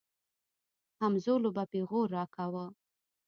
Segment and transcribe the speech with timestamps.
[1.01, 2.65] همزولو به پيغور راکاوه.